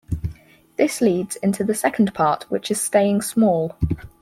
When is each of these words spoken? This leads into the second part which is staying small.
This 0.77 0.99
leads 0.99 1.35
into 1.35 1.63
the 1.63 1.75
second 1.75 2.15
part 2.15 2.49
which 2.49 2.71
is 2.71 2.81
staying 2.81 3.21
small. 3.21 3.77